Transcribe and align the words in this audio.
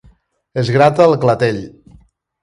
Es 0.61 0.71
grata 0.77 1.05
el 1.09 1.13
clatell. 1.25 1.61